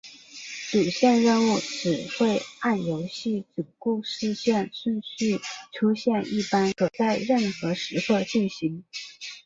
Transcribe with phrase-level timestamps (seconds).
[0.71, 5.39] 主线任务只会按游戏主故事线顺序
[5.73, 8.83] 出现一般可在任何时刻进行。